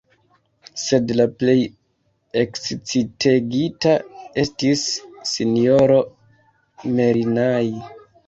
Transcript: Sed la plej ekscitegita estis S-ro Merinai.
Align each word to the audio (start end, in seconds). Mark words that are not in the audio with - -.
Sed 0.83 1.11
la 1.17 1.25
plej 1.41 1.53
ekscitegita 2.43 3.93
estis 4.45 4.87
S-ro 5.33 5.99
Merinai. 6.97 7.71